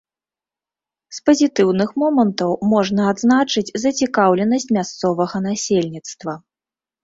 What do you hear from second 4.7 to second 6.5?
мясцовага насельніцтва.